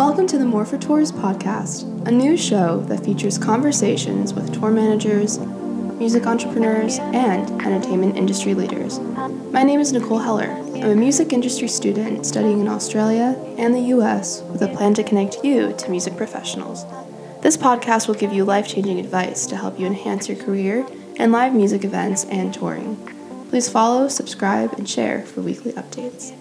[0.00, 4.70] Welcome to the More for Tours podcast, a new show that features conversations with tour
[4.70, 8.98] managers, music entrepreneurs, and entertainment industry leaders.
[9.52, 10.46] My name is Nicole Heller.
[10.46, 15.04] I'm a music industry student studying in Australia and the US with a plan to
[15.04, 16.86] connect you to music professionals.
[17.42, 20.86] This podcast will give you life changing advice to help you enhance your career
[21.16, 22.96] in live music events and touring.
[23.50, 26.34] Please follow, subscribe, and share for weekly updates.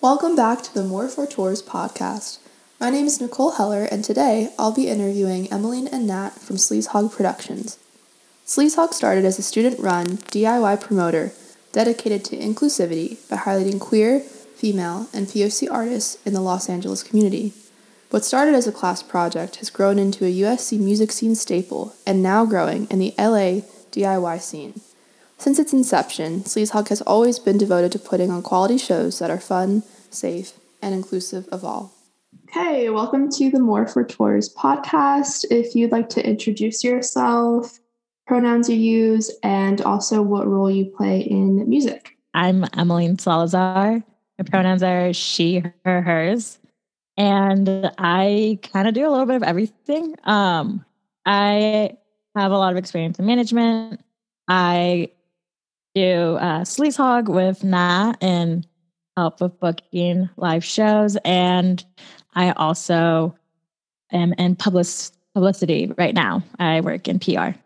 [0.00, 2.38] Welcome back to the More for Tours podcast.
[2.78, 7.10] My name is Nicole Heller, and today I'll be interviewing Emmeline and Nat from Sleazehog
[7.10, 7.78] Productions.
[8.44, 11.32] Sleazehog started as a student run DIY promoter
[11.72, 17.54] dedicated to inclusivity by highlighting queer, female, and POC artists in the Los Angeles community.
[18.10, 22.22] What started as a class project has grown into a USC music scene staple and
[22.22, 24.82] now growing in the LA DIY scene.
[25.38, 29.40] Since its inception, Sleazehog has always been devoted to putting on quality shows that are
[29.40, 30.52] fun, safe,
[30.82, 31.95] and inclusive of all.
[32.56, 35.44] Okay, welcome to the More for Tours podcast.
[35.50, 37.78] If you'd like to introduce yourself,
[38.26, 42.16] pronouns you use, and also what role you play in music.
[42.32, 44.02] I'm Emmeline Salazar.
[44.38, 46.58] My pronouns are she, her, hers.
[47.18, 50.16] And I kind of do a little bit of everything.
[50.24, 50.82] Um,
[51.26, 51.98] I
[52.36, 54.00] have a lot of experience in management.
[54.48, 55.10] I
[55.94, 58.66] do uh, Sleazehog with Nat and
[59.14, 61.16] help with booking live shows.
[61.24, 61.84] And
[62.36, 63.34] I also
[64.12, 64.86] am in public,
[65.34, 66.42] publicity right now.
[66.58, 67.58] I work in PR.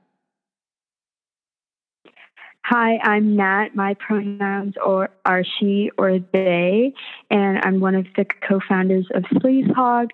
[2.65, 3.75] Hi, I'm Nat.
[3.75, 6.95] My pronouns are, are she or they,
[7.29, 10.11] and I'm one of the co-founders of Sleazehog.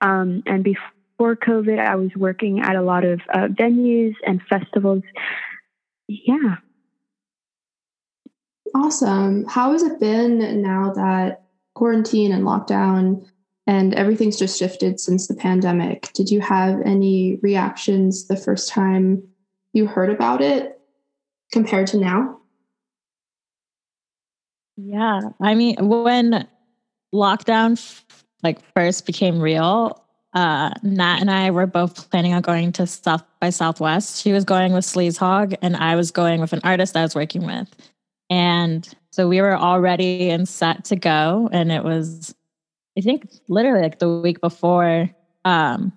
[0.00, 5.02] Um, and before COVID, I was working at a lot of uh, venues and festivals.
[6.06, 6.56] Yeah.
[8.72, 9.46] Awesome.
[9.46, 11.42] How has it been now that
[11.74, 13.26] quarantine and lockdown
[13.66, 16.12] and everything's just shifted since the pandemic?
[16.12, 19.22] Did you have any reactions the first time
[19.72, 20.80] you heard about it
[21.52, 22.38] compared to now?
[24.76, 25.20] Yeah.
[25.40, 26.46] I mean, when
[27.14, 28.02] lockdown
[28.42, 30.02] like first became real,
[30.34, 34.22] uh, Nat and I were both planning on going to South by Southwest.
[34.22, 37.46] She was going with Sleazehog, and I was going with an artist I was working
[37.46, 37.74] with.
[38.28, 41.48] And so we were all ready and set to go.
[41.52, 42.34] And it was,
[42.98, 45.10] I think, literally like the week before,
[45.44, 45.92] um,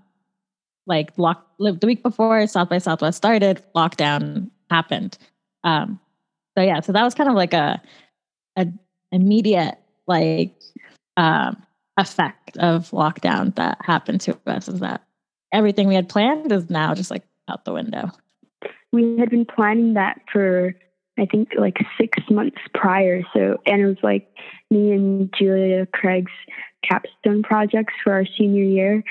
[0.85, 5.17] like lock the week before South by Southwest started, lockdown happened.
[5.63, 5.99] Um,
[6.57, 7.81] so yeah, so that was kind of like a,
[8.57, 8.67] a
[9.11, 9.77] immediate
[10.07, 10.55] like
[11.17, 11.61] um,
[11.97, 15.03] effect of lockdown that happened to us is that
[15.53, 18.09] everything we had planned is now just like out the window.
[18.91, 20.75] We had been planning that for
[21.19, 23.21] I think like six months prior.
[23.33, 24.29] So, and it was like
[24.71, 26.31] me and Julia Craig's
[26.84, 29.03] capstone projects for our senior year.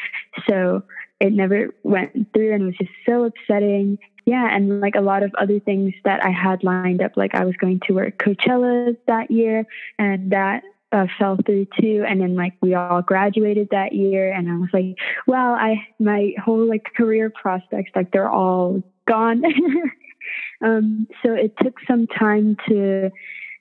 [0.48, 0.82] So
[1.20, 3.98] it never went through and it was just so upsetting.
[4.24, 4.54] Yeah.
[4.54, 7.56] And like a lot of other things that I had lined up, like I was
[7.56, 9.64] going to work Coachella that year
[9.98, 10.62] and that
[10.92, 12.04] uh, fell through too.
[12.06, 14.96] And then like we all graduated that year and I was like,
[15.26, 19.42] well, I, my whole like career prospects, like they're all gone.
[20.64, 23.10] Um, so it took some time to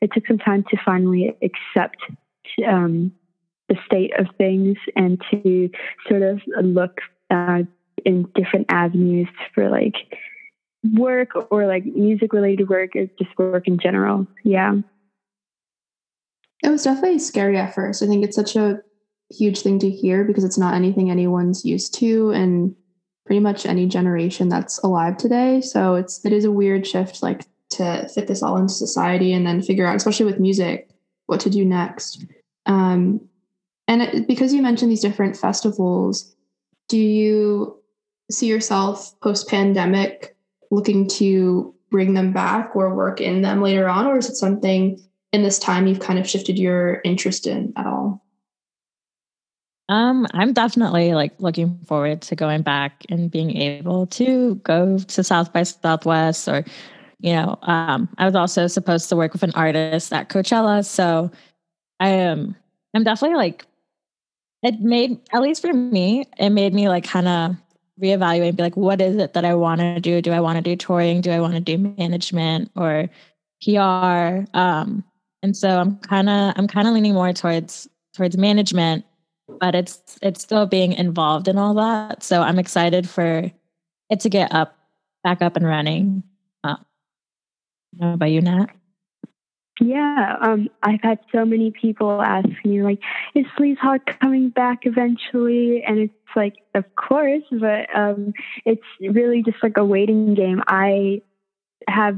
[0.02, 1.98] it took some time to finally accept
[2.68, 3.12] um,
[3.70, 5.70] the state of things and to
[6.08, 7.64] sort of look uh,
[8.06, 9.96] in different avenues for like
[10.94, 14.26] work or like music related work or just work in general.
[14.44, 14.76] Yeah.
[16.64, 18.02] It was definitely scary at first.
[18.02, 18.80] I think it's such a
[19.32, 22.76] huge thing to hear because it's not anything anyone's used to and
[23.26, 25.62] pretty much any generation that's alive today.
[25.62, 29.46] So it's it is a weird shift like to fit this all into society and
[29.46, 30.90] then figure out, especially with music,
[31.26, 32.26] what to do next.
[32.66, 33.28] Um,
[33.88, 36.36] and it, because you mentioned these different festivals,
[36.88, 37.82] do you
[38.30, 40.36] see yourself post pandemic
[40.72, 45.00] looking to bring them back or work in them later on, or is it something
[45.32, 48.24] in this time you've kind of shifted your interest in at all?
[49.90, 55.24] Um, I'm definitely like looking forward to going back and being able to go to
[55.24, 56.66] South by Southwest or,
[57.20, 60.84] you know, um, I was also supposed to work with an artist at Coachella.
[60.84, 61.32] So
[62.02, 62.58] I am,
[62.94, 63.66] I'm definitely like,
[64.64, 67.56] it made, at least for me, it made me like kind of
[68.02, 70.22] reevaluate and be like, what is it that I want to do?
[70.22, 71.22] Do I want to do touring?
[71.22, 73.10] Do I want to do management or
[73.64, 74.46] PR?
[74.58, 75.04] Um,
[75.44, 79.06] and so I'm kind of, I'm kind of leaning more towards, towards management
[79.48, 82.24] but it's it's still being involved in all that.
[82.24, 83.52] So I'm excited for
[84.10, 84.78] it to get up
[85.24, 86.24] back up and running.
[86.64, 86.76] Uh,
[88.00, 88.68] how about you, Nat?
[89.80, 93.00] Yeah, um, I've had so many people ask me like,
[93.36, 98.34] "Is Sleaze Hog coming back eventually?" And it's like, of course, but um,
[98.66, 100.64] it's really just like a waiting game.
[100.68, 101.22] I
[101.88, 102.18] have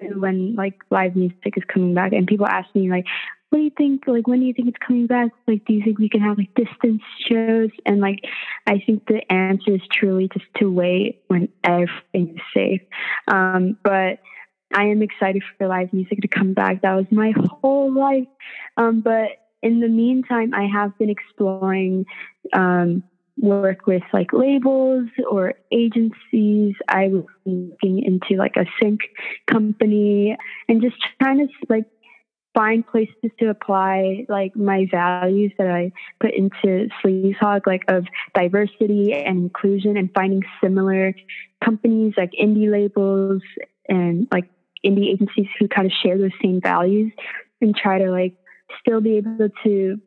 [0.00, 3.04] when like live music is coming back, and people ask me like,
[3.50, 4.04] "What do you think?
[4.06, 5.30] Like, when do you think it's coming back?
[5.46, 8.20] Like, do you think we can have like distance shows?" And like,
[8.66, 12.80] I think the answer is truly just to wait when everything is safe.
[13.26, 14.20] Um, but
[14.74, 16.82] I am excited for live music to come back.
[16.82, 17.32] That was my
[17.62, 18.28] whole life.
[18.76, 19.28] Um, but
[19.62, 22.06] in the meantime, I have been exploring
[22.52, 23.02] um,
[23.38, 26.74] work with like labels or agencies.
[26.88, 29.00] I was looking into like a sync
[29.46, 30.36] company
[30.68, 31.86] and just trying to like
[32.54, 38.06] find places to apply like my values that I put into Sleaze Hog, like of
[38.34, 41.14] diversity and inclusion and finding similar
[41.64, 43.42] companies like indie labels
[43.88, 44.48] and like
[44.84, 47.12] indie agencies who kind of share those same values
[47.60, 48.34] and try to like
[48.80, 50.00] still be able to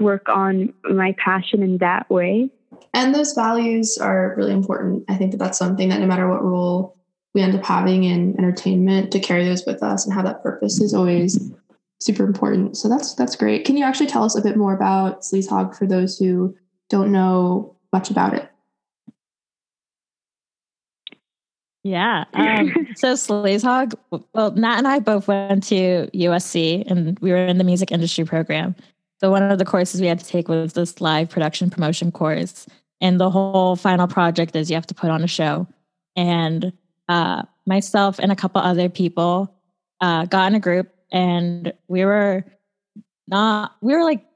[0.00, 2.50] work on my passion in that way.
[2.94, 5.04] And those values are really important.
[5.08, 6.96] I think that that's something that no matter what role
[7.34, 10.80] we end up having in entertainment, to carry those with us and have that purpose
[10.80, 11.38] is always
[12.00, 12.76] super important.
[12.76, 13.64] So that's that's great.
[13.64, 16.56] Can you actually tell us a bit more about Sleaze Hog for those who
[16.88, 18.50] don't know much about it?
[21.92, 22.24] Yeah.
[22.34, 23.94] Um, so Sleaze Hog,
[24.34, 28.26] well, Nat and I both went to USC and we were in the music industry
[28.26, 28.74] program.
[29.20, 32.66] So one of the courses we had to take was this live production promotion course.
[33.00, 35.66] And the whole final project is you have to put on a show.
[36.14, 36.72] And
[37.08, 39.54] uh, myself and a couple other people
[40.02, 42.44] uh, got in a group and we were
[43.26, 44.26] not, we were like,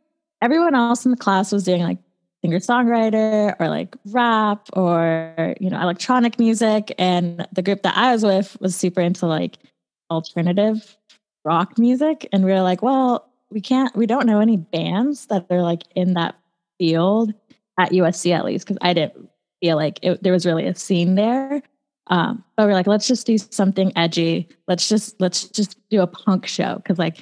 [0.41, 1.99] everyone else in the class was doing like
[2.43, 6.95] singer songwriter or like rap or you know electronic music.
[6.99, 9.59] And the group that i was with was super into like
[10.11, 10.97] alternative
[11.45, 12.29] rock music.
[12.33, 15.83] And we were like well we can't we don't know any bands that are like
[15.95, 16.35] in that
[16.79, 17.33] field
[17.79, 18.67] at usc at least.
[18.67, 19.29] Because i didn't
[19.61, 21.63] feel like it, there was really a scene there.
[22.09, 24.49] Um, but we're like let's just do something edgy.
[24.67, 26.77] Let's just let's just do a punk show.
[26.77, 27.19] Because like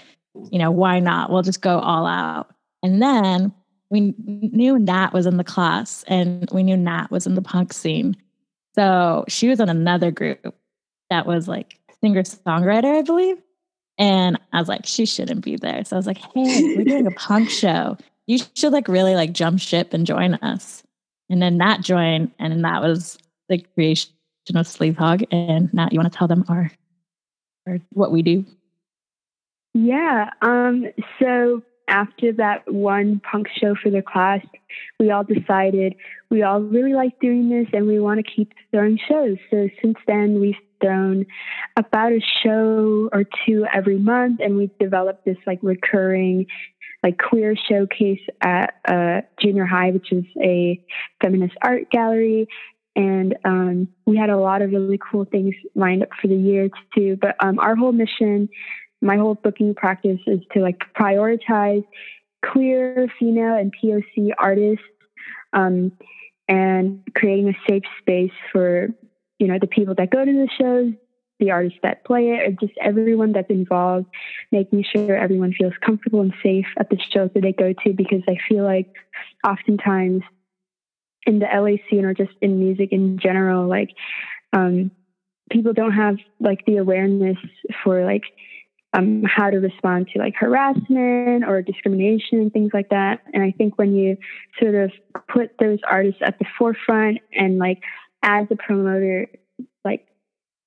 [0.50, 1.30] you know why not?
[1.30, 2.54] We'll just go all out.
[2.82, 3.52] And then
[3.90, 7.72] we knew Nat was in the class and we knew Nat was in the punk
[7.72, 8.16] scene.
[8.74, 10.54] So she was in another group
[11.10, 13.38] that was like singer songwriter, I believe.
[13.98, 15.84] And I was like, she shouldn't be there.
[15.84, 17.98] So I was like, hey, we're doing a punk show.
[18.26, 20.84] You should like really like jump ship and join us.
[21.28, 24.10] And then Nat joined, and that was the creation
[24.54, 25.22] of Sleaze Hog.
[25.30, 26.70] And Nat, you want to tell them our,
[27.66, 28.44] our what we do?
[29.74, 30.30] Yeah.
[30.42, 30.86] Um,
[31.18, 34.40] so after that one punk show for the class,
[34.98, 35.94] we all decided
[36.30, 39.36] we all really like doing this and we want to keep throwing shows.
[39.50, 41.26] So since then, we've thrown
[41.76, 46.46] about a show or two every month, and we've developed this like recurring
[47.02, 50.82] like queer showcase at uh, junior high, which is a
[51.22, 52.46] feminist art gallery.
[52.96, 56.68] And um, we had a lot of really cool things lined up for the year
[56.94, 57.16] too.
[57.20, 58.48] But um, our whole mission
[59.00, 61.84] my whole booking practice is to like prioritize
[62.44, 64.84] queer, female, and POC artists,
[65.52, 65.92] um,
[66.48, 68.88] and creating a safe space for
[69.38, 70.92] you know the people that go to the shows,
[71.38, 74.06] the artists that play it, or just everyone that's involved,
[74.52, 77.92] making sure everyone feels comfortable and safe at the shows that they go to.
[77.92, 78.92] Because I feel like
[79.46, 80.22] oftentimes
[81.26, 83.90] in the LA scene or just in music in general, like
[84.52, 84.90] um,
[85.50, 87.36] people don't have like the awareness
[87.84, 88.22] for like
[88.92, 93.20] um, how to respond to like harassment or discrimination and things like that.
[93.32, 94.16] And I think when you
[94.60, 94.90] sort of
[95.28, 97.82] put those artists at the forefront and like
[98.22, 99.28] as a promoter,
[99.84, 100.06] like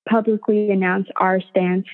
[0.08, 1.86] publicly announce our stance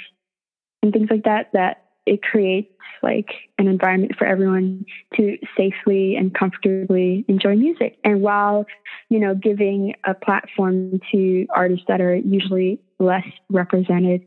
[0.82, 2.72] and things like that, that it creates
[3.02, 4.84] like an environment for everyone
[5.16, 7.98] to safely and comfortably enjoy music.
[8.04, 8.66] And while,
[9.08, 14.24] you know, giving a platform to artists that are usually less represented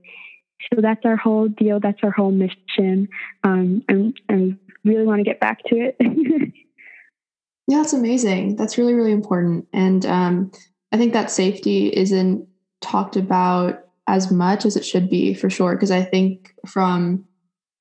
[0.74, 1.79] so that's our whole deal.
[1.79, 3.08] That's our whole mission.
[3.43, 5.96] Um, and I really want to get back to it.
[7.67, 8.55] yeah, that's amazing.
[8.55, 9.67] That's really, really important.
[9.74, 10.51] And um,
[10.91, 12.48] I think that safety isn't
[12.82, 15.75] talked about as much as it should be for sure.
[15.75, 17.25] Because I think from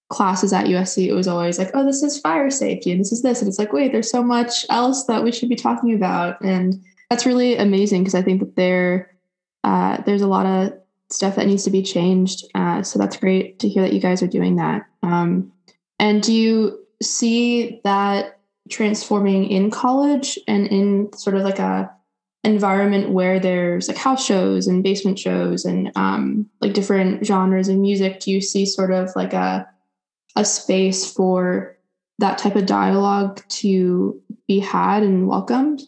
[0.09, 3.23] classes at USC, it was always like, oh, this is fire safety and this is
[3.23, 3.41] this.
[3.41, 6.41] And it's like, wait, there's so much else that we should be talking about.
[6.43, 6.75] And
[7.11, 9.11] that's really amazing because I think that there,
[9.65, 10.73] uh, there's a lot of
[11.13, 12.45] stuff that needs to be changed.
[12.55, 14.83] Uh, so that's great to hear that you guys are doing that.
[15.03, 15.53] Um,
[15.99, 18.41] and do you see that
[18.71, 21.91] transforming in college and in sort of like a
[22.45, 27.77] environment where there's like house shows and basement shows and um, like different genres of
[27.77, 28.21] music?
[28.21, 29.67] Do you see sort of like a
[30.35, 31.77] a space for
[32.19, 35.83] that type of dialogue to be had and welcomed?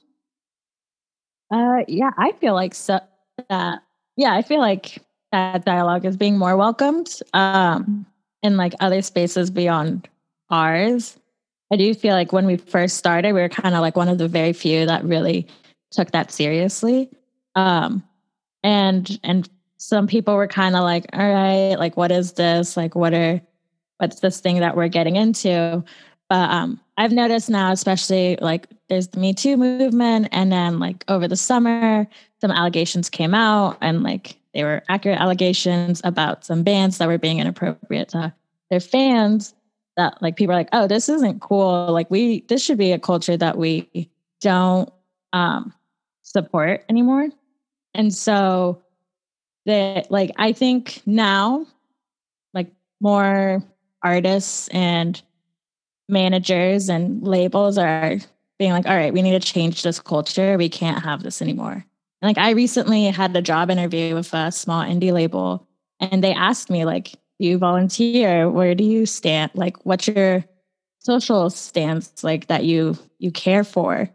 [1.50, 3.00] Uh, yeah, I feel like so
[3.48, 3.82] that.
[4.16, 5.02] Yeah, I feel like
[5.34, 8.06] that dialogue is being more welcomed um,
[8.42, 10.08] in like other spaces beyond
[10.48, 11.18] ours.
[11.72, 14.18] I do feel like when we first started, we were kind of like one of
[14.18, 15.48] the very few that really
[15.90, 17.10] took that seriously.
[17.56, 18.02] Um,
[18.62, 22.76] and and some people were kind of like, all right, like what is this?
[22.76, 23.40] Like what are
[23.98, 25.84] what's this thing that we're getting into?
[26.28, 31.04] But um, I've noticed now, especially like there's the Me Too movement, and then like
[31.08, 32.06] over the summer,
[32.40, 37.18] some allegations came out, and like they were accurate allegations about some bands that were
[37.18, 38.32] being inappropriate to
[38.70, 39.54] their fans.
[39.96, 41.92] That like people are like, oh, this isn't cool.
[41.92, 44.92] Like we, this should be a culture that we don't
[45.32, 45.72] um,
[46.22, 47.28] support anymore.
[47.94, 48.82] And so
[49.66, 51.66] that like I think now,
[52.52, 53.62] like more
[54.02, 55.20] artists and
[56.08, 58.16] managers and labels are
[58.58, 60.56] being like, all right, we need to change this culture.
[60.56, 61.84] We can't have this anymore.
[62.24, 65.68] Like I recently had a job interview with a small indie label
[66.00, 68.48] and they asked me like, do you volunteer?
[68.48, 69.50] Where do you stand?
[69.54, 70.42] Like what's your
[71.00, 74.08] social stance like that you you care for?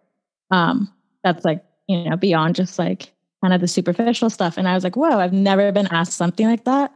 [0.50, 0.92] Um,
[1.24, 3.14] that's like, you know, beyond just like
[3.44, 4.58] kind of the superficial stuff.
[4.58, 6.92] And I was like, whoa, I've never been asked something like that.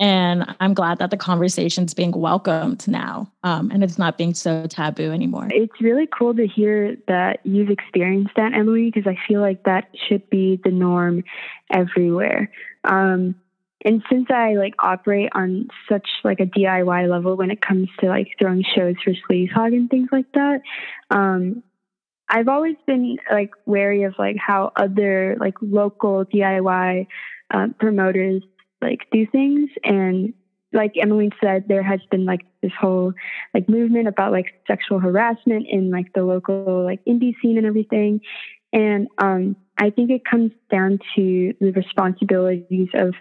[0.00, 4.66] And I'm glad that the conversation's being welcomed now um, and it's not being so
[4.66, 5.48] taboo anymore.
[5.50, 9.88] It's really cool to hear that you've experienced that, Emily, because I feel like that
[10.08, 11.24] should be the norm
[11.72, 12.50] everywhere.
[12.84, 13.34] Um,
[13.84, 18.06] and since I like operate on such like a DIY level when it comes to
[18.06, 20.62] like throwing shows for Sleazehog and things like that,
[21.10, 21.62] um,
[22.28, 27.06] I've always been like wary of like how other like local DIY
[27.50, 28.42] uh, promoters
[28.80, 30.32] like do things and
[30.72, 33.12] like Emily said, there has been like this whole
[33.54, 38.20] like movement about like sexual harassment in like the local like indie scene and everything.
[38.72, 43.14] And um, I think it comes down to the responsibilities of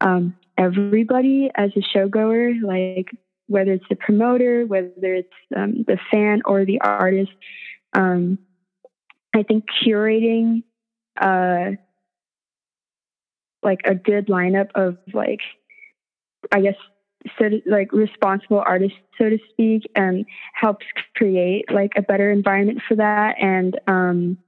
[0.00, 3.10] um, everybody as a showgoer, like
[3.48, 7.32] whether it's the promoter, whether it's um, the fan or the artist.
[7.92, 8.38] Um,
[9.34, 10.62] I think curating
[11.20, 11.72] uh,
[13.62, 15.40] like a good lineup of like
[16.52, 16.76] I guess
[17.38, 20.24] so like responsible artists so to speak and
[20.54, 20.86] helps
[21.16, 23.36] create like a better environment for that.
[23.40, 24.38] And um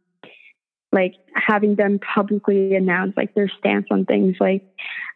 [0.92, 4.62] like having them publicly announce like their stance on things like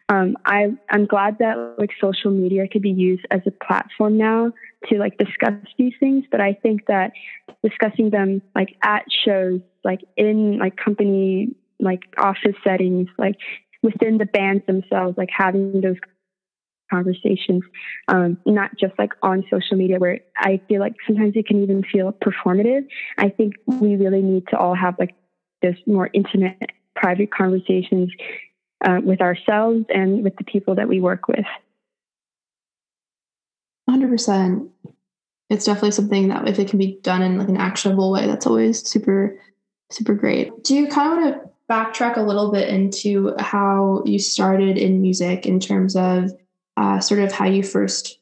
[0.09, 4.51] um I I'm glad that like social media could be used as a platform now
[4.89, 6.25] to like discuss these things.
[6.29, 7.11] But I think that
[7.63, 13.35] discussing them like at shows like in like company like office settings like
[13.83, 15.97] within the bands themselves, like having those
[16.91, 17.63] conversations,
[18.07, 21.83] um, not just like on social media where I feel like sometimes it can even
[21.83, 22.87] feel performative.
[23.17, 25.15] I think we really need to all have like
[25.61, 28.11] this more intimate, private conversations
[28.83, 31.45] uh, with ourselves and with the people that we work with.
[33.89, 34.69] 100%.
[35.49, 38.47] It's definitely something that if it can be done in like an actionable way, that's
[38.47, 39.39] always super,
[39.91, 40.63] super great.
[40.63, 45.01] Do you kind of want to backtrack a little bit into how you started in
[45.01, 46.31] music in terms of
[46.77, 48.19] uh, sort of how you first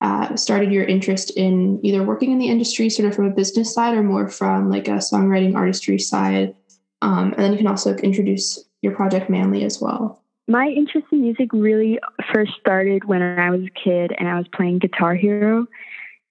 [0.00, 3.72] uh, started your interest in either working in the industry sort of from a business
[3.72, 6.54] side or more from like a songwriting artistry side.
[7.02, 10.22] Um, and then you can also introduce your project manly as well.
[10.48, 11.98] My interest in music really
[12.32, 15.66] first started when i was a kid and i was playing guitar hero.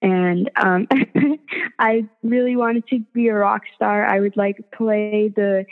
[0.01, 0.87] And um,
[1.79, 4.05] I really wanted to be a rock star.
[4.05, 5.65] I would like play the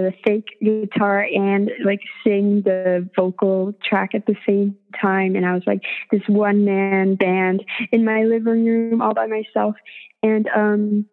[0.00, 5.36] the fake guitar and like sing the vocal track at the same time.
[5.36, 9.74] And I was like this one man band in my living room all by myself.
[10.22, 11.06] And um,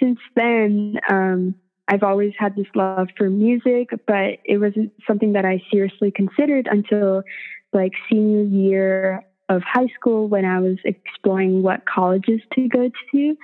[0.00, 1.54] since then, um,
[1.88, 6.68] I've always had this love for music, but it wasn't something that I seriously considered
[6.70, 7.22] until
[7.72, 9.24] like senior year
[9.56, 13.36] of high school when I was exploring what colleges to go to.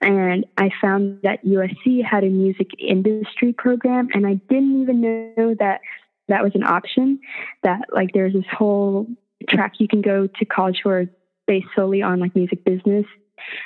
[0.00, 5.54] And I found that USC had a music industry program, and I didn't even know
[5.58, 5.80] that
[6.28, 7.20] that was an option.
[7.62, 9.06] That like there's this whole
[9.48, 11.06] track you can go to college for
[11.46, 13.06] based solely on like music business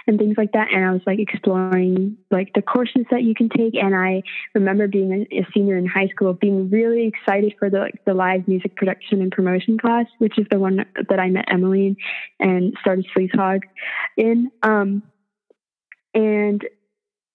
[0.06, 0.68] and things like that.
[0.72, 3.74] And I was like exploring like the courses that you can take.
[3.74, 4.22] And I
[4.54, 8.48] remember being a, senior in high school, being really excited for the like the live
[8.48, 11.96] music production and promotion class, which is the one that I met Emily in
[12.40, 13.62] and started Sleazehog
[14.16, 14.50] in.
[14.62, 15.02] Um,
[16.14, 16.64] and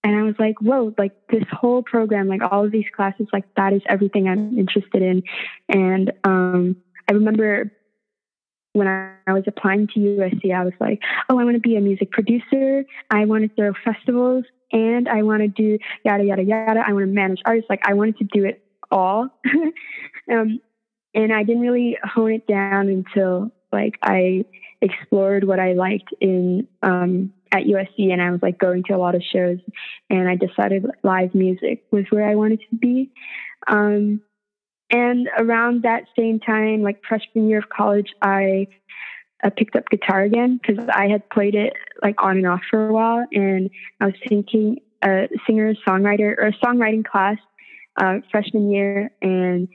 [0.04, 3.44] and I was like, whoa, like this whole program, like all of these classes, like
[3.54, 5.22] that is everything I'm interested in.
[5.68, 6.76] And um,
[7.08, 7.70] I remember
[8.72, 11.80] when I, was applying to USC, I was like, oh, I want to be a
[11.80, 12.84] music producer.
[13.10, 16.82] I want to throw festivals and I want to do yada, yada, yada.
[16.86, 17.68] I want to manage artists.
[17.68, 19.28] Like I wanted to do it all.
[20.30, 20.60] um,
[21.14, 24.44] and I didn't really hone it down until like I
[24.80, 28.98] explored what I liked in um, at USC, and I was like going to a
[28.98, 29.58] lot of shows,
[30.08, 33.10] and I decided live music was where I wanted to be.
[33.66, 34.22] Um,
[34.92, 38.68] and around that same time, like freshman year of college, I
[39.42, 41.72] uh, picked up guitar again because I had played it
[42.02, 43.70] like on and off for a while, and
[44.00, 47.38] I was taking a singer songwriter or a songwriting class
[47.96, 49.68] uh, freshman year, and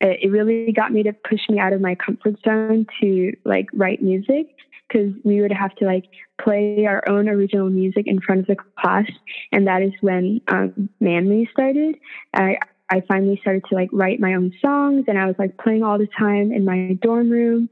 [0.00, 4.02] it really got me to push me out of my comfort zone to like write
[4.02, 4.46] music
[4.88, 6.04] because we would have to like
[6.42, 9.06] play our own original music in front of the class.
[9.52, 11.96] And that is when um, manly started.
[12.34, 12.56] I
[12.90, 15.98] i finally started to like write my own songs and i was like playing all
[15.98, 17.68] the time in my dorm room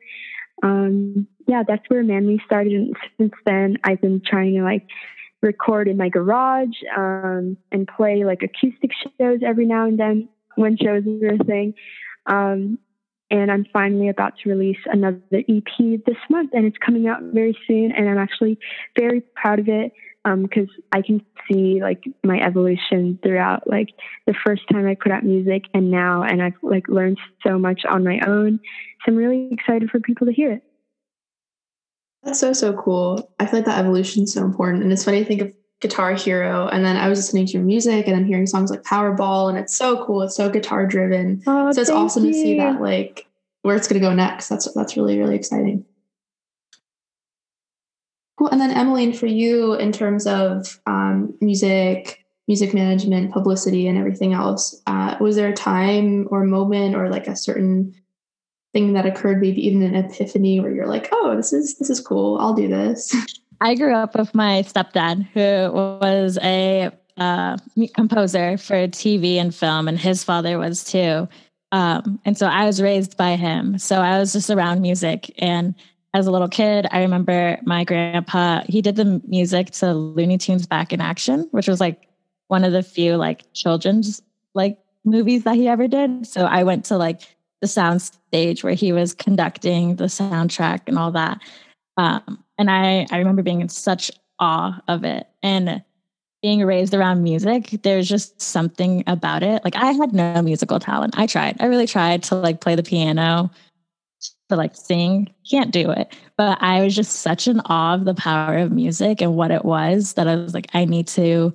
[0.62, 4.86] um, yeah that's where manly started and since then i've been trying to like
[5.40, 10.76] record in my garage um, and play like acoustic shows every now and then when
[10.76, 11.74] shows are a thing
[12.26, 12.78] um,
[13.30, 17.56] and I'm finally about to release another EP this month, and it's coming out very
[17.66, 17.92] soon.
[17.92, 18.58] And I'm actually
[18.98, 19.92] very proud of it
[20.24, 23.88] because um, I can see like my evolution throughout like
[24.26, 27.82] the first time I put out music and now, and I've like learned so much
[27.88, 28.60] on my own.
[29.04, 30.62] So I'm really excited for people to hear it.
[32.22, 33.30] That's so so cool.
[33.38, 36.14] I feel like that evolution is so important, and it's funny to think of Guitar
[36.14, 39.48] Hero, and then I was listening to your music, and I'm hearing songs like Powerball,
[39.48, 40.22] and it's so cool.
[40.22, 41.42] It's so guitar driven.
[41.46, 42.32] Oh, so it's awesome you.
[42.32, 43.26] to see that like
[43.62, 44.48] where it's going to go next.
[44.48, 45.84] That's that's really really exciting.
[48.38, 48.48] Cool.
[48.48, 54.32] And then Emmeline, for you, in terms of um, music, music management, publicity, and everything
[54.32, 57.92] else, uh, was there a time or moment or like a certain
[58.72, 62.00] thing that occurred, maybe even an epiphany, where you're like, "Oh, this is this is
[62.00, 62.38] cool.
[62.38, 63.12] I'll do this."
[63.60, 67.56] I grew up with my stepdad, who was a uh,
[67.94, 71.28] composer for TV and film, and his father was too.
[71.72, 73.78] Um, and so I was raised by him.
[73.78, 75.34] So I was just around music.
[75.38, 75.74] And
[76.14, 80.66] as a little kid, I remember my grandpa, he did the music to Looney Tunes
[80.66, 82.08] Back in Action, which was like
[82.48, 84.22] one of the few like children's
[84.54, 86.26] like movies that he ever did.
[86.26, 87.22] So I went to like
[87.60, 91.40] the sound stage where he was conducting the soundtrack and all that.
[91.96, 95.26] Um, and I, I remember being in such awe of it.
[95.42, 95.82] And
[96.42, 99.62] being raised around music, there's just something about it.
[99.64, 101.18] Like I had no musical talent.
[101.18, 101.56] I tried.
[101.60, 103.50] I really tried to like play the piano,
[104.48, 105.32] to like sing.
[105.48, 106.14] Can't do it.
[106.36, 109.64] But I was just such an awe of the power of music and what it
[109.64, 111.52] was that I was like, I need to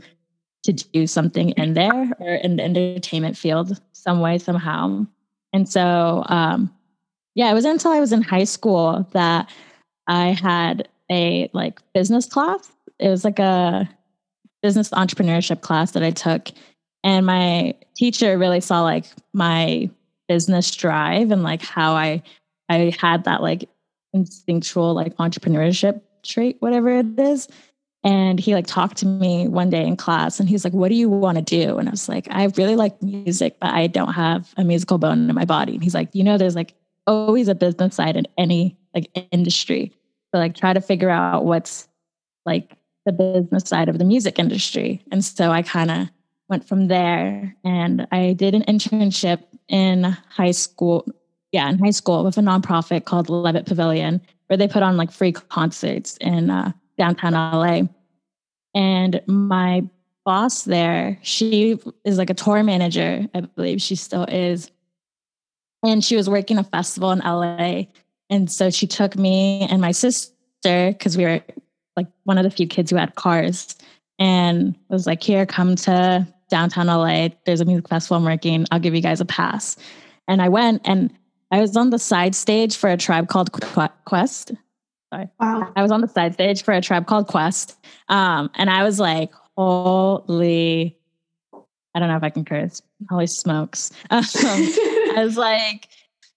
[0.63, 5.05] to do something in there or in the entertainment field some way, somehow.
[5.51, 6.73] And so um
[7.35, 9.49] yeah, it was until I was in high school that
[10.07, 12.71] I had a like business class.
[12.99, 13.89] It was like a
[14.61, 16.49] business entrepreneurship class that I took.
[17.03, 19.89] And my teacher really saw like my
[20.27, 22.23] business drive and like how I
[22.73, 23.69] I had that like
[24.13, 27.47] instinctual like entrepreneurship trait, whatever it is.
[28.05, 30.95] And he like talked to me one day in class and he's like, What do
[30.95, 31.77] you want to do?
[31.77, 35.29] And I was like, I really like music, but I don't have a musical bone
[35.29, 35.73] in my body.
[35.73, 36.73] And he's like, you know, there's like
[37.07, 39.93] always a business side in any like industry.
[40.33, 41.87] So like try to figure out what's
[42.45, 45.01] like the business side of the music industry.
[45.11, 46.09] And so I kind of
[46.49, 51.05] went from there and I did an internship in high school.
[51.53, 55.11] Yeah, in high school with a nonprofit called Levitt Pavilion, where they put on like
[55.11, 57.83] free concerts in uh, downtown LA.
[58.73, 59.83] And my
[60.25, 64.71] boss there, she is like a tour manager, I believe she still is.
[65.83, 67.83] And she was working a festival in LA.
[68.31, 71.41] And so she took me and my sister, because we were
[71.95, 73.75] like one of the few kids who had cars,
[74.17, 77.29] and was like, Here, come to downtown LA.
[77.45, 78.65] There's a music festival I'm working.
[78.71, 79.75] I'll give you guys a pass.
[80.27, 81.13] And I went and
[81.53, 84.53] I was on the side stage for a tribe called Quest.
[85.13, 85.29] Sorry.
[85.39, 85.71] Wow.
[85.75, 87.77] I was on the side stage for a tribe called Quest.
[88.09, 90.97] Um, and I was like, holy,
[91.93, 92.81] I don't know if I can curse.
[93.07, 93.91] Holy smokes.
[94.09, 94.23] Um,
[95.15, 95.89] I was like,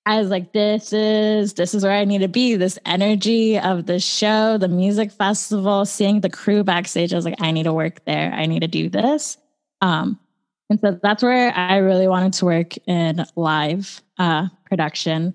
[0.05, 2.57] I was like, this is this is where I need to be.
[2.57, 7.15] This energy of the show, the music festival, seeing the crew backstage.
[7.15, 8.35] I was like, I need to work there.
[8.35, 9.39] I need to do this.
[9.81, 10.21] Um,
[10.69, 15.35] and so that's where I really wanted to work in live uh, production.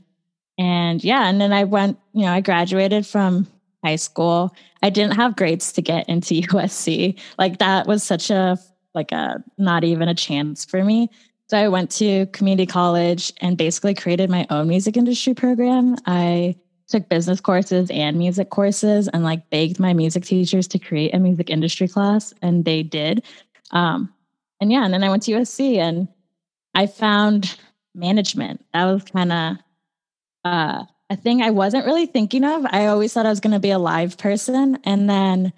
[0.57, 3.47] And yeah, and then I went, you know, I graduated from
[3.83, 4.55] high school.
[4.83, 7.19] I didn't have grades to get into USC.
[7.37, 8.57] Like that was such a
[8.93, 11.09] like a not even a chance for me.
[11.47, 15.95] So I went to community college and basically created my own music industry program.
[16.05, 16.55] I
[16.91, 21.19] took business courses and music courses and like begged my music teachers to create a
[21.19, 23.23] music industry class and they did
[23.71, 24.13] um,
[24.59, 26.07] and yeah and then i went to usc and
[26.75, 27.57] i found
[27.95, 29.57] management that was kind of
[30.45, 33.59] uh, a thing i wasn't really thinking of i always thought i was going to
[33.59, 35.53] be a live person and then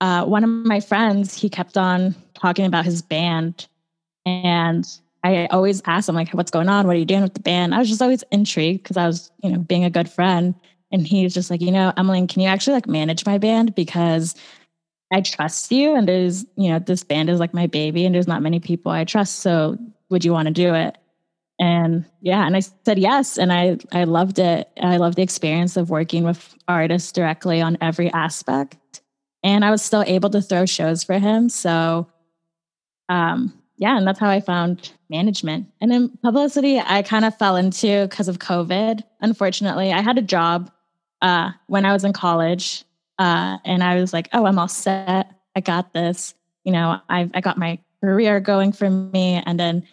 [0.00, 3.66] uh, one of my friends he kept on talking about his band
[4.26, 4.86] and
[5.24, 6.86] I always asked him like, "What's going on?
[6.86, 9.30] What are you doing with the band?" I was just always intrigued because I was,
[9.42, 10.54] you know, being a good friend.
[10.92, 13.74] And he was just like, "You know, Emily, can you actually like manage my band
[13.74, 14.34] because
[15.12, 18.28] I trust you, and there's, you know, this band is like my baby, and there's
[18.28, 19.36] not many people I trust.
[19.40, 19.78] So
[20.10, 20.98] would you want to do it?"
[21.58, 24.68] And yeah, and I said yes, and I I loved it.
[24.80, 29.02] I loved the experience of working with artists directly on every aspect,
[29.44, 31.48] and I was still able to throw shows for him.
[31.48, 32.08] So,
[33.08, 35.68] um, yeah, and that's how I found management.
[35.80, 39.02] And in publicity, I kind of fell into because of COVID.
[39.20, 40.72] Unfortunately, I had a job
[41.22, 42.84] uh, when I was in college,
[43.20, 45.30] uh, and I was like, "Oh, I'm all set.
[45.54, 49.86] I got this." You know, I've I got my career going for me, and then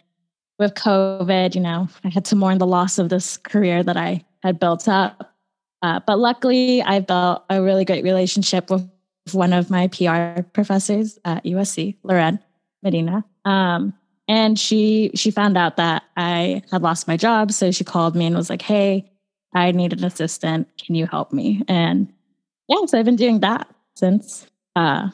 [0.62, 4.24] with COVID, you know, I had to mourn the loss of this career that I
[4.44, 5.34] had built up.
[5.82, 8.88] Uh, but luckily, I built a really great relationship with
[9.32, 12.40] one of my PR professors at USC, Lorraine
[12.84, 13.26] Medina.
[13.44, 13.94] Um,
[14.28, 18.28] and she she found out that I had lost my job, so she called me
[18.28, 19.12] and was like, "Hey,
[19.54, 20.70] I need an assistant.
[20.78, 22.14] Can you help me?" And
[22.70, 24.46] yeah, so I've been doing that since
[24.76, 25.10] uh,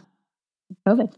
[0.86, 1.14] COVID.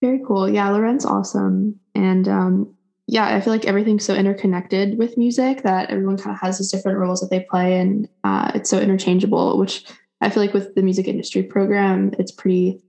[0.00, 0.48] Very cool.
[0.48, 2.74] Yeah, Loren's awesome, and um,
[3.06, 6.70] yeah, I feel like everything's so interconnected with music that everyone kind of has these
[6.70, 9.58] different roles that they play, and uh, it's so interchangeable.
[9.58, 9.84] Which
[10.20, 12.80] I feel like with the music industry program, it's pretty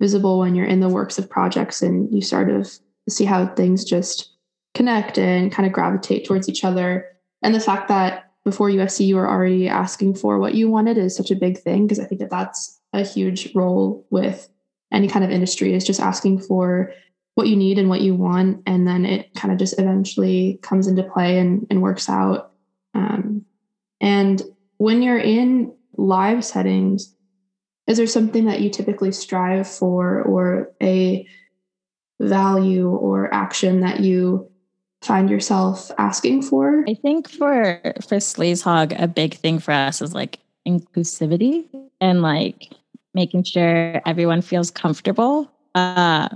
[0.00, 2.70] visible when you're in the works of projects and you sort of
[3.08, 4.34] see how things just
[4.74, 7.06] connect and kind of gravitate towards each other.
[7.40, 11.16] And the fact that before USC you were already asking for what you wanted is
[11.16, 14.48] such a big thing because I think that that's a huge role with
[14.92, 16.92] any kind of industry is just asking for
[17.34, 20.86] what you need and what you want and then it kind of just eventually comes
[20.86, 22.52] into play and, and works out
[22.94, 23.44] um,
[24.00, 24.42] and
[24.76, 27.14] when you're in live settings
[27.86, 31.26] is there something that you typically strive for or a
[32.20, 34.48] value or action that you
[35.02, 36.84] find yourself asking for?
[36.88, 41.66] I think for for Sleaze Hog, a big thing for us is like inclusivity
[42.00, 42.70] and like
[43.14, 45.50] making sure everyone feels comfortable.
[45.74, 46.28] Uh,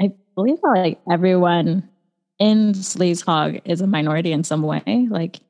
[0.00, 1.88] I believe like everyone
[2.38, 5.06] in Sleaze Hog is a minority in some way.
[5.10, 5.40] Like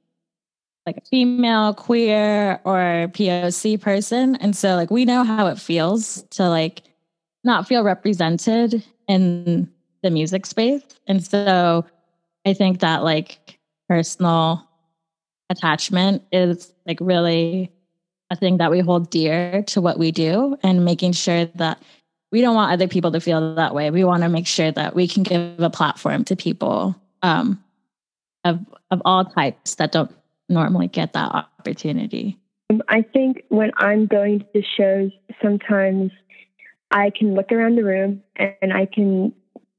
[0.87, 4.37] like a female, queer, or POC person.
[4.37, 6.83] And so like we know how it feels to like
[7.43, 9.69] not feel represented in
[10.03, 10.83] the music space.
[11.09, 11.85] And so
[12.45, 14.69] I think that like personal
[15.51, 17.73] attachment is like really
[18.31, 21.83] a thing that we hold dear to what we do and making sure that
[22.33, 23.91] we don't want other people to feel that way.
[23.91, 27.63] We want to make sure that we can give a platform to people um,
[28.45, 28.61] of
[28.91, 30.11] of all types that don't
[30.49, 32.39] normally get that opportunity?
[32.89, 35.11] I think when I'm going to the shows,
[35.43, 36.11] sometimes
[36.91, 39.33] I can look around the room and I can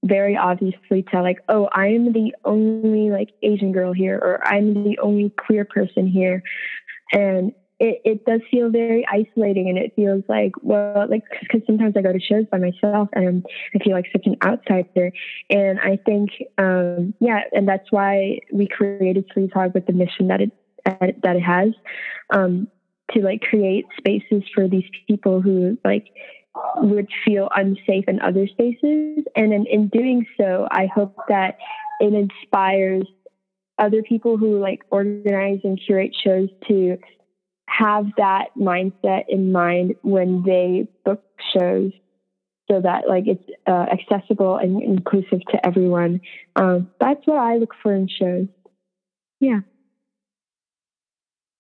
[0.03, 4.83] very obviously tell, like, oh, I am the only like Asian girl here, or I'm
[4.83, 6.43] the only queer person here.
[7.11, 11.95] And it, it does feel very isolating and it feels like well like because sometimes
[11.95, 15.11] i go to shows by myself and i feel like such an outsider.
[15.49, 20.27] And i think um yeah and that's why we created sleaze hog with the mission
[20.27, 20.51] that it
[20.85, 21.69] that it has
[22.31, 22.67] um
[23.11, 26.07] to like create spaces for these people who like
[26.77, 29.23] would feel unsafe in other spaces.
[29.35, 31.57] And in, in doing so i hope that
[31.99, 33.03] it inspires
[33.79, 36.97] other people who like organize and curate shows to
[37.67, 41.91] have that mindset in mind when they book shows
[42.69, 46.21] so that like it's uh, accessible and inclusive to everyone.
[46.55, 48.47] Um, that's what i look for in shows.
[49.39, 49.59] Yeah.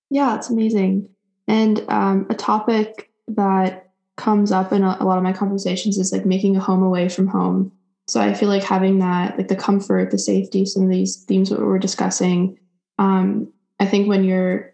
[0.09, 1.09] Yeah it's amazing.
[1.47, 6.11] And um, a topic that comes up in a, a lot of my conversations is
[6.11, 7.71] like making a home away from home.
[8.07, 11.49] So i feel like having that like the comfort the safety some of these themes
[11.49, 12.57] that we're discussing
[12.99, 14.73] um, i think when you're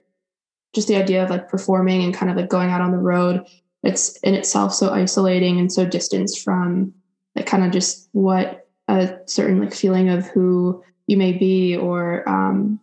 [0.74, 3.46] just the idea of like performing and kind of like going out on the road
[3.84, 6.94] it's in itself so isolating and so distanced from
[7.36, 12.28] like kind of just what a certain like feeling of who you may be or
[12.28, 12.80] um,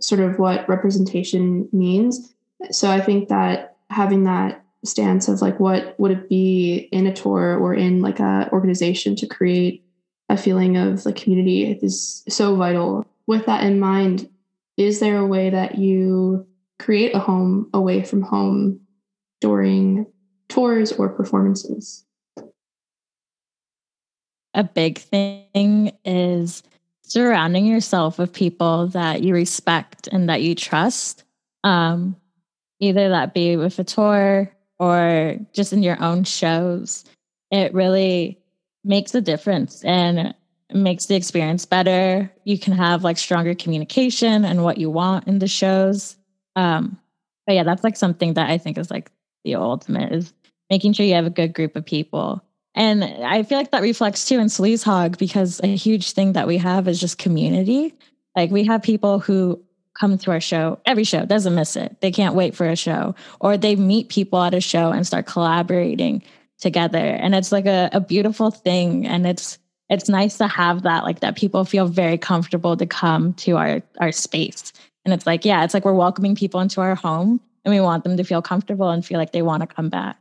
[0.00, 2.34] sort of what representation means.
[2.70, 7.12] So i think that having that stance of like what would it be in a
[7.12, 9.84] tour or in like a organization to create
[10.28, 13.04] a feeling of like community is so vital.
[13.26, 14.28] With that in mind
[14.76, 16.46] is there a way that you
[16.78, 18.80] create a home away from home
[19.40, 20.06] during
[20.48, 22.04] tours or performances?
[24.54, 26.62] A big thing is
[27.02, 31.24] surrounding yourself with people that you respect and that you trust.
[31.62, 32.16] Um,
[32.80, 37.04] either that be with a tour or just in your own shows.
[37.50, 38.38] It really
[38.84, 40.34] makes a difference and
[40.72, 42.30] makes the experience better.
[42.44, 46.16] You can have like stronger communication and what you want in the shows.
[46.56, 46.98] Um,
[47.46, 49.12] but yeah, that's like something that I think is like
[49.44, 50.32] the ultimate is
[50.68, 52.42] making sure you have a good group of people.
[52.74, 56.46] And I feel like that reflects too in Sleaze Hog because a huge thing that
[56.46, 57.94] we have is just community.
[58.34, 59.62] Like we have people who
[59.98, 61.96] come to our show, every show, doesn't miss it.
[62.00, 63.14] They can't wait for a show.
[63.40, 66.22] Or they meet people at a show and start collaborating
[66.58, 66.98] together.
[66.98, 69.06] And it's like a, a beautiful thing.
[69.06, 73.34] And it's it's nice to have that, like that people feel very comfortable to come
[73.34, 74.72] to our our space.
[75.06, 78.02] And it's like, yeah, it's like we're welcoming people into our home and we want
[78.02, 80.18] them to feel comfortable and feel like they want to come back.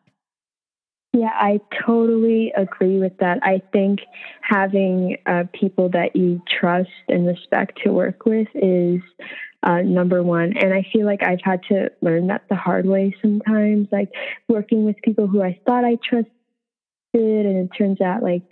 [1.11, 3.39] Yeah, I totally agree with that.
[3.41, 4.01] I think
[4.41, 9.01] having uh, people that you trust and respect to work with is
[9.63, 10.55] uh, number one.
[10.55, 14.11] And I feel like I've had to learn that the hard way sometimes, like
[14.47, 16.31] working with people who I thought I trusted,
[17.13, 18.43] and it turns out like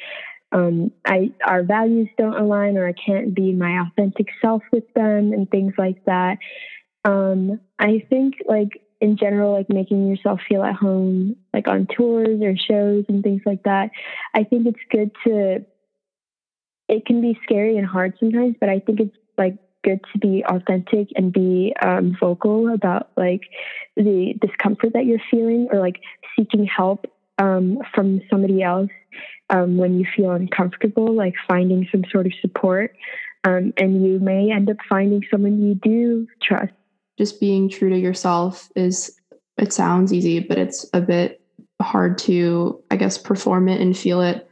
[0.54, 5.34] um, I our values don't align, or I can't be my authentic self with them,
[5.34, 6.38] and things like that.
[7.06, 12.40] Um, I think like in general, like making yourself feel at home, like on tours
[12.42, 13.90] or shows and things like that.
[14.34, 15.66] I think it's good to,
[16.88, 20.46] it can be scary and hard sometimes, but I think it's like good to be
[20.48, 23.42] authentic and be um, vocal about like
[23.98, 26.00] the discomfort that you're feeling or like
[26.40, 27.06] seeking help
[27.38, 28.92] um, from somebody else
[29.50, 32.96] um, when you feel uncomfortable, like finding some sort of support.
[33.46, 36.74] Um, and you may end up finding someone you do trust
[37.18, 39.20] just being true to yourself is
[39.58, 41.42] it sounds easy, but it's a bit
[41.82, 44.50] hard to, I guess, perform it and feel it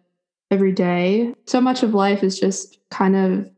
[0.52, 1.34] every day.
[1.48, 3.50] So much of life is just kind of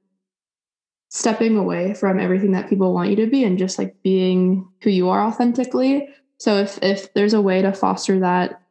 [1.10, 4.90] stepping away from everything that people want you to be and just like being who
[4.90, 6.08] you are authentically.
[6.40, 8.62] So if if there's a way to foster that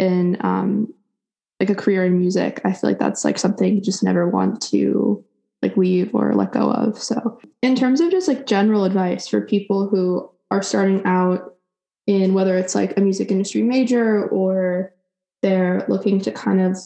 [0.00, 0.92] in um
[1.60, 4.62] like a career in music, I feel like that's like something you just never want
[4.62, 5.22] to
[5.62, 7.00] like leave or let go of.
[7.00, 11.54] So, in terms of just like general advice for people who are starting out
[12.06, 14.92] in whether it's like a music industry major or
[15.42, 16.78] they're looking to kind of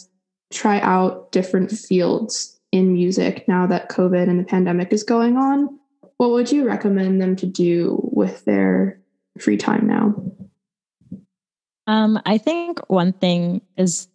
[0.52, 5.78] try out different fields in music now that COVID and the pandemic is going on,
[6.16, 9.00] what would you recommend them to do with their
[9.38, 10.14] free time now?
[11.86, 14.08] Um, I think one thing is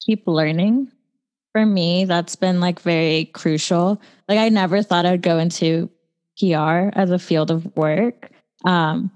[0.00, 0.90] keep learning
[1.52, 4.00] for me, that's been like very crucial.
[4.28, 5.90] Like I never thought I'd go into
[6.38, 8.30] PR as a field of work.
[8.64, 9.10] Um,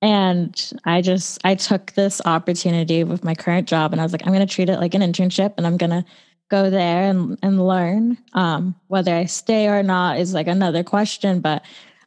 [0.00, 4.26] and I just I took this opportunity with my current job and I was like,
[4.26, 6.04] I'm gonna treat it like an internship and I'm gonna
[6.48, 8.16] go there and, and learn.
[8.32, 11.64] Um, whether I stay or not is like another question, but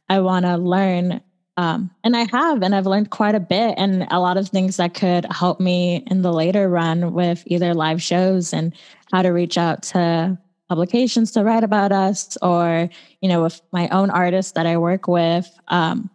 [0.10, 1.22] I wanna learn
[1.58, 4.78] um, and I have, and I've learned quite a bit and a lot of things
[4.78, 8.74] that could help me in the later run with either live shows and
[9.12, 10.38] how to reach out to
[10.68, 12.90] publications to write about us or,
[13.22, 15.48] you know, with my own artists that I work with.
[15.68, 16.10] Um,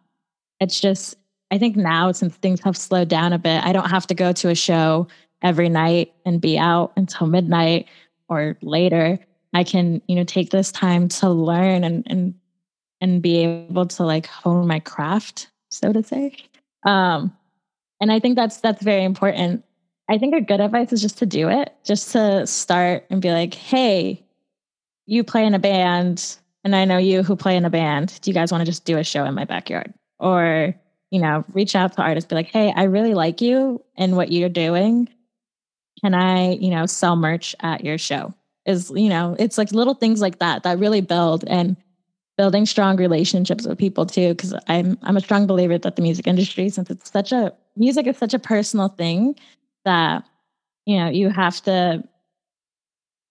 [0.59, 1.14] it's just,
[1.53, 4.33] I think now since things have slowed down a bit, I don't have to go
[4.33, 5.07] to a show
[5.42, 7.87] every night and be out until midnight
[8.29, 9.20] or later.
[9.55, 12.35] I can, you know, take this time to learn and, and
[13.00, 16.37] and be able to like hone my craft, so to say.
[16.84, 17.37] Um,
[18.00, 19.64] and I think that's that's very important.
[20.08, 23.30] I think a good advice is just to do it, just to start and be
[23.30, 24.24] like, hey,
[25.06, 28.18] you play in a band, and I know you who play in a band.
[28.22, 29.92] Do you guys want to just do a show in my backyard?
[30.18, 30.74] Or,
[31.11, 34.32] you know, reach out to artists, be like, hey, I really like you and what
[34.32, 35.08] you're doing.
[36.02, 38.34] Can I, you know, sell merch at your show?
[38.66, 41.44] Is, you know, it's like little things like that that really build.
[41.46, 41.76] And
[42.38, 46.27] building strong relationships with people too because i'm i'm a strong believer that the music
[46.27, 49.37] industry since it's such a music is such a personal thing
[49.85, 50.24] that
[50.87, 52.03] you know you have to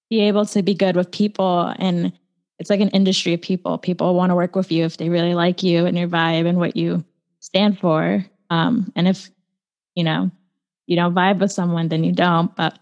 [0.09, 2.13] be able to be good with people and
[2.59, 3.77] it's like an industry of people.
[3.77, 6.57] People want to work with you if they really like you and your vibe and
[6.57, 7.03] what you
[7.39, 8.25] stand for.
[8.49, 9.29] Um, and if
[9.95, 10.31] you know
[10.85, 12.79] you don't vibe with someone then you don't but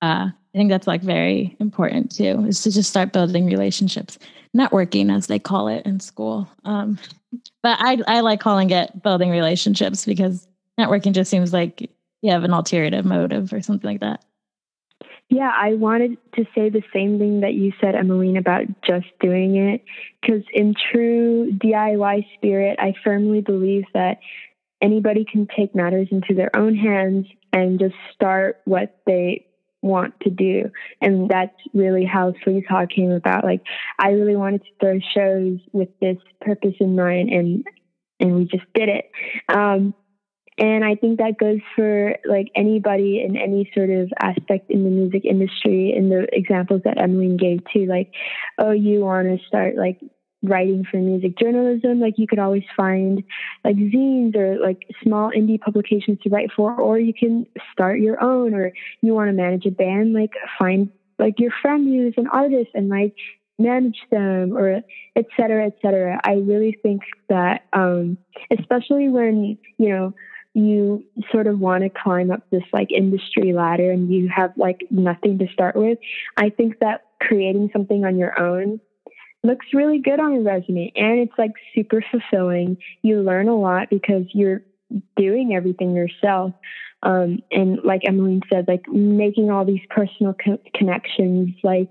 [0.00, 4.18] uh, i think that's like very important too is to just start building relationships
[4.56, 6.48] networking as they call it in school.
[6.64, 6.98] Um,
[7.62, 10.46] but I, I like calling it building relationships because
[10.78, 11.90] networking just seems like
[12.22, 14.24] you have an alternative motive or something like that.
[15.30, 19.56] Yeah, I wanted to say the same thing that you said, Emmeline, about just doing
[19.56, 19.84] it.
[20.20, 24.20] Because in true DIY spirit, I firmly believe that
[24.80, 29.44] anybody can take matters into their own hands and just start what they
[29.82, 30.70] want to do.
[31.00, 33.44] And that's really how Sleaze Hog came about.
[33.44, 33.62] Like
[33.98, 37.64] I really wanted to throw shows with this purpose in mind and
[38.20, 39.10] and we just did it.
[39.48, 39.94] Um,
[40.58, 44.90] and I think that goes for like anybody in any sort of aspect in the
[44.90, 47.86] music industry in the examples that Emmeline gave too.
[47.86, 48.12] Like,
[48.58, 50.00] oh, you want to start like
[50.42, 53.24] writing for music journalism, like you could always find
[53.64, 58.22] like zines or like small indie publications to write for, or you can start your
[58.22, 58.72] own, or
[59.02, 62.88] you want to manage a band, like find like your friend who's an artist and
[62.88, 63.14] like
[63.58, 64.80] manage them or
[65.16, 66.20] et cetera, et cetera.
[66.22, 68.16] I really think that, um,
[68.56, 70.14] especially when, you know,
[70.54, 74.84] you sort of want to climb up this like industry ladder and you have like
[74.90, 75.98] nothing to start with,
[76.36, 78.80] I think that creating something on your own
[79.44, 82.76] looks really good on a resume and it's like super fulfilling.
[83.02, 84.62] You learn a lot because you're
[85.16, 86.52] doing everything yourself.
[87.02, 91.88] Um, and like Emmeline said, like making all these personal co- connections, like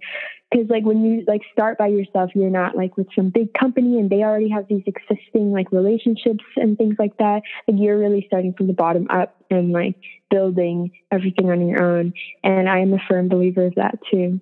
[0.51, 3.99] because like when you like start by yourself you're not like with some big company
[3.99, 8.23] and they already have these existing like relationships and things like that like you're really
[8.27, 9.95] starting from the bottom up and like
[10.29, 14.39] building everything on your own and i am a firm believer of that too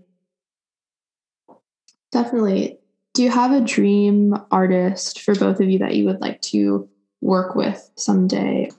[2.11, 2.77] definitely
[3.15, 6.87] do you have a dream artist for both of you that you would like to
[7.21, 8.69] work with someday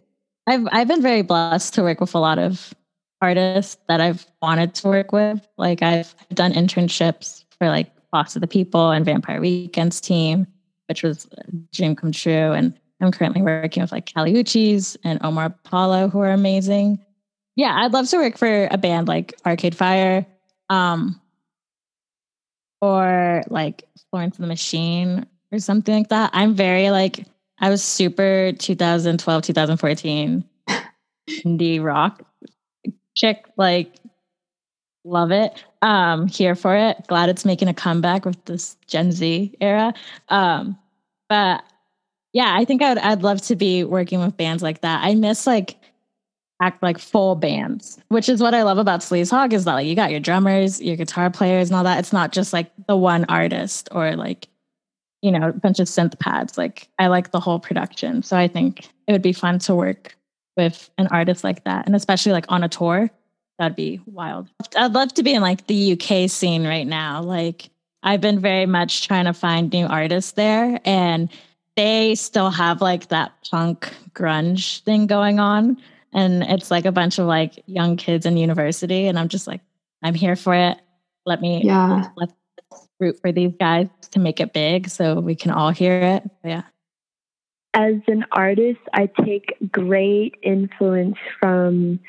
[0.46, 2.74] i've i've been very blessed to work with a lot of
[3.20, 5.46] artists that I've wanted to work with.
[5.56, 10.46] Like I've done internships for like Foster the People and Vampire Weekend's team,
[10.88, 12.52] which was a dream come true.
[12.52, 16.98] And I'm currently working with like Kali Uchis and Omar Apollo, who are amazing.
[17.56, 20.26] Yeah, I'd love to work for a band like Arcade Fire,
[20.68, 21.20] um,
[22.86, 26.30] or like Florence the Machine or something like that.
[26.32, 27.24] I'm very like
[27.58, 30.44] I was super 2012, 2014
[31.44, 32.22] indie rock
[33.14, 33.94] chick, like
[35.04, 35.64] love it.
[35.82, 37.06] Um, here for it.
[37.08, 39.94] Glad it's making a comeback with this Gen Z era.
[40.28, 40.78] Um,
[41.28, 41.64] but
[42.32, 45.02] yeah, I think I'd I'd love to be working with bands like that.
[45.02, 45.76] I miss like
[46.60, 49.86] act like full bands, which is what I love about Sleaze Hog is that like
[49.86, 51.98] you got your drummers, your guitar players, and all that.
[51.98, 54.48] It's not just like the one artist or like
[55.22, 56.56] you know a bunch of synth pads.
[56.56, 60.16] Like I like the whole production, so I think it would be fun to work
[60.56, 63.10] with an artist like that, and especially like on a tour,
[63.58, 64.48] that'd be wild.
[64.76, 67.22] I'd love to be in like the UK scene right now.
[67.22, 67.68] Like
[68.02, 71.28] I've been very much trying to find new artists there, and
[71.76, 75.76] they still have like that punk grunge thing going on.
[76.16, 79.06] And it's like a bunch of like young kids in university.
[79.06, 79.60] And I'm just like,
[80.02, 80.78] I'm here for it.
[81.24, 82.08] Let me yeah.
[82.16, 82.32] let's
[82.98, 86.30] root for these guys to make it big so we can all hear it.
[86.42, 86.62] Yeah
[87.76, 92.00] as an artist, I take great influence from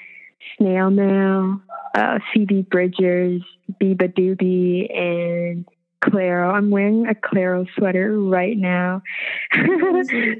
[0.58, 1.62] Snail Mail,
[1.93, 3.41] uh, Phoebe Bridgers,
[3.82, 5.67] beabadoobee, and
[6.02, 6.54] Clairo.
[6.54, 9.02] I'm wearing a Clairo sweater right now.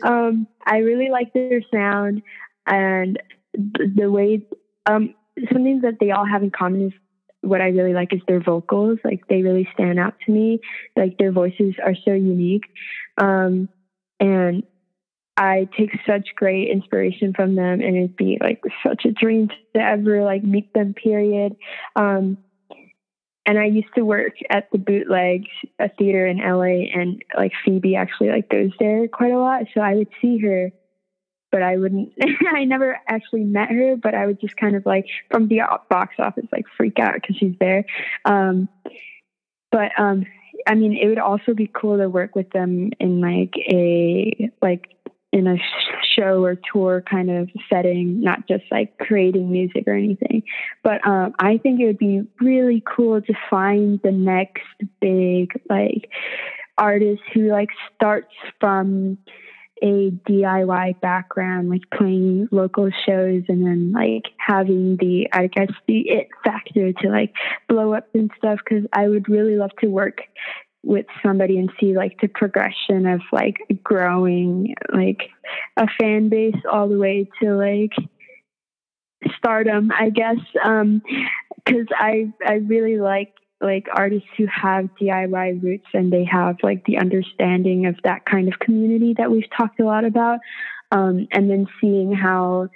[0.04, 2.22] um, I really like their sound
[2.66, 3.22] and
[3.58, 4.46] the way.
[4.86, 5.14] Um,
[5.52, 6.94] something that they all have in common is
[7.42, 9.00] what I really like is their vocals.
[9.04, 10.60] Like they really stand out to me.
[10.96, 12.66] Like their voices are so unique.
[13.18, 13.70] Um,
[14.20, 14.64] and
[15.36, 19.82] I take such great inspiration from them, and it'd be like such a dream to
[19.82, 20.94] ever like meet them.
[20.94, 21.56] Period.
[21.96, 22.38] Um,
[23.46, 25.46] and I used to work at the Bootleg,
[25.80, 29.64] a theater in LA, and like Phoebe actually like goes there quite a lot.
[29.74, 30.72] So I would see her,
[31.52, 32.14] but I wouldn't.
[32.54, 36.16] I never actually met her, but I would just kind of like from the box
[36.20, 37.86] office like freak out because she's there.
[38.26, 38.70] Um,
[39.72, 40.26] but um,
[40.66, 44.90] I mean, it would also be cool to work with them in like a like
[45.34, 45.58] in a
[46.16, 50.44] show or tour kind of setting, not just like creating music or anything.
[50.84, 54.64] But um, I think it would be really cool to find the next
[55.02, 56.10] big like
[56.78, 59.18] artist who like starts from
[59.82, 66.02] a DIY background, like playing local shows and then like having the, I guess, the
[66.10, 67.34] it factor to like
[67.68, 68.60] blow up and stuff.
[68.68, 70.22] Cause I would really love to work
[70.84, 75.30] with somebody and see like the progression of like growing like
[75.76, 77.92] a fan base all the way to like
[79.38, 81.02] stardom i guess um
[81.66, 86.86] because i i really like like artists who have diy roots and they have like
[86.86, 90.40] the understanding of that kind of community that we've talked a lot about
[90.92, 92.70] um and then seeing how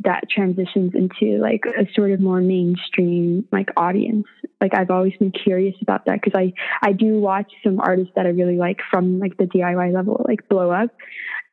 [0.00, 4.26] that transitions into like a sort of more mainstream like audience.
[4.60, 6.52] Like I've always been curious about that because I
[6.82, 10.48] I do watch some artists that I really like from like the DIY level like
[10.48, 10.90] blow up,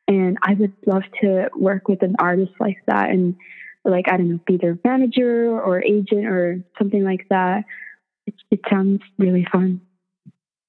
[0.08, 3.34] and I would love to work with an artist like that and
[3.84, 7.64] like I don't know be their manager or agent or something like that.
[8.26, 9.80] It, it sounds really fun.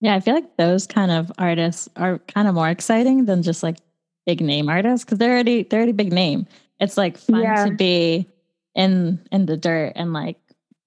[0.04, 3.64] Yeah, I feel like those kind of artists are kind of more exciting than just
[3.64, 3.78] like
[4.26, 6.45] big name artists because they're already they're already big name.
[6.80, 7.66] It's like fun yeah.
[7.66, 8.28] to be
[8.76, 10.38] in in the dirt and like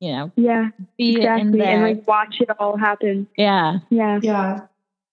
[0.01, 3.27] you know yeah be exactly and like watch it all happen.
[3.39, 4.61] Yeah, yeah, yeah.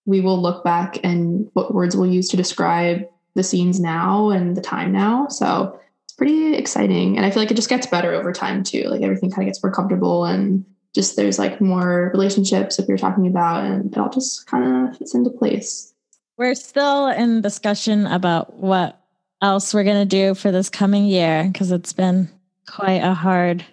[0.04, 4.54] We will look back and what words we'll use to describe the scenes now and
[4.54, 5.28] the time now.
[5.28, 8.84] So it's pretty exciting, and I feel like it just gets better over time too.
[8.88, 12.96] Like everything kind of gets more comfortable and just there's like more relationships if you're
[12.96, 15.92] talking about and it all just kind of fits into place.
[16.36, 19.00] We're still in discussion about what
[19.42, 22.28] else we're going to do for this coming year because it's been
[22.68, 23.64] quite a hard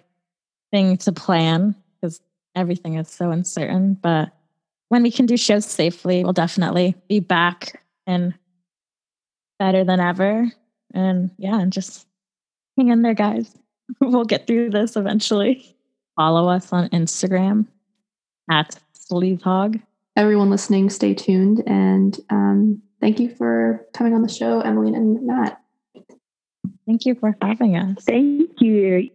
[0.70, 2.20] thing to plan because
[2.54, 3.94] everything is so uncertain.
[3.94, 4.32] But
[4.88, 8.34] when we can do shows safely, we'll definitely be back and
[9.58, 10.50] better than ever.
[10.92, 12.06] And yeah, and just
[12.76, 13.56] hang in there, guys.
[14.00, 15.71] we'll get through this eventually
[16.16, 17.66] follow us on Instagram
[18.50, 19.82] at Sleazehog.
[20.16, 21.62] Everyone listening, stay tuned.
[21.66, 25.60] And um, thank you for coming on the show, Emily and Matt.
[26.86, 28.04] Thank you for having us.
[28.04, 29.10] Thank you.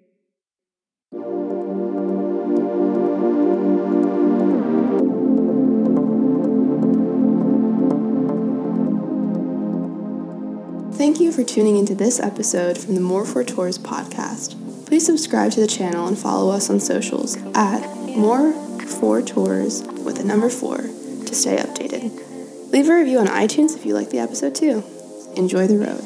[10.93, 14.66] Thank you for tuning into this episode from the More for Tours podcast.
[14.87, 17.85] Please subscribe to the channel and follow us on socials at
[18.15, 18.53] more
[18.85, 22.71] four tours with the number four to stay updated.
[22.71, 24.81] Leave a review on iTunes if you like the episode too.
[25.35, 26.05] Enjoy the road.